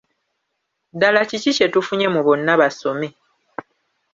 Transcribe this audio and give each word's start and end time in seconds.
Ddala 0.93 1.21
kiki 1.29 1.51
kye 1.57 1.67
tufunye 1.73 2.07
mu 2.13 2.19
`Bonna 2.23 2.53
Basome'? 2.59 3.13